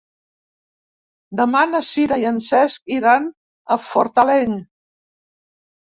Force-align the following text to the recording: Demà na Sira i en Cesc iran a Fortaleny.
Demà 1.41 1.61
na 1.75 1.83
Sira 1.91 2.19
i 2.25 2.27
en 2.33 2.41
Cesc 2.47 2.97
iran 2.99 3.31
a 3.31 3.81
Fortaleny. 3.93 4.61